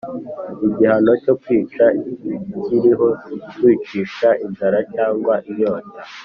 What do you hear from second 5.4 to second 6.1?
inyota